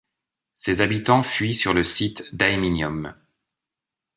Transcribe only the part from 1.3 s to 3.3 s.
sur le site d'Aeminium.